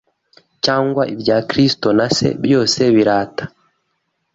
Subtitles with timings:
[0.65, 3.43] cyangwa ibya Kristo na Se, byose birata